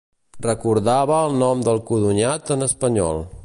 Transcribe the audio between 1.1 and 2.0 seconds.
el nom del